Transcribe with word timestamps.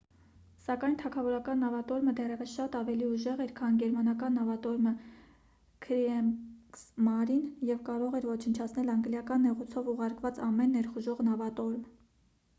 սակայն 0.65 0.93
թագավորական 0.99 1.59
նավատորմը 1.63 2.11
դեռևս 2.19 2.53
շատ 2.59 2.77
ավելի 2.77 3.09
ուժեղ 3.17 3.41
էր 3.45 3.51
քան 3.59 3.75
գերմանական 3.83 4.33
նավատորմը 4.39 4.93
«քրիեգսմարին» 5.87 7.43
և 7.71 7.83
կարող 7.91 8.17
էր 8.21 8.25
ոչնչացնել 8.31 8.89
անգլիական 8.95 9.45
նեղուցով 9.49 9.93
ուղարկված 9.93 10.41
ամեն 10.49 10.73
ներխուժող 10.79 11.23
նավատորմ: 11.29 11.85